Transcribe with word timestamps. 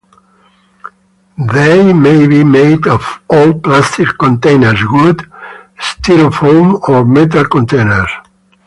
They 1.53 1.93
may 1.93 2.25
be 2.25 2.43
made 2.43 2.87
of 2.87 3.21
old 3.29 3.63
plastic 3.63 4.07
containers, 4.17 4.79
wood, 4.89 5.29
Styrofoam, 5.79 6.81
or 6.89 7.05
metal 7.05 7.45
containers. 7.45 8.09